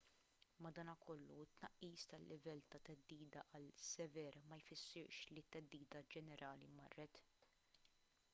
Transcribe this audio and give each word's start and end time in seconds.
madankollu 0.65 1.35
it-tnaqqis 1.43 2.05
tal-livell 2.13 2.63
ta' 2.71 2.81
theddida 2.87 3.45
għal 3.59 3.69
sever 3.89 4.41
ma 4.49 4.61
jfissirx 4.65 5.23
li 5.37 5.45
t-theddida 5.47 6.03
ġenerali 6.17 6.73
marret 6.81 7.25